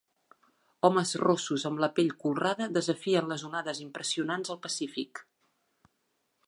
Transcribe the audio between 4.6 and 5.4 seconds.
Pacífic.